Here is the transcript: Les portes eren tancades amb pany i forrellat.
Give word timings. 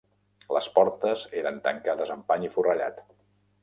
Les 0.57 0.69
portes 0.77 1.27
eren 1.43 1.61
tancades 1.69 2.17
amb 2.17 2.29
pany 2.33 2.51
i 2.51 2.55
forrellat. 2.59 3.05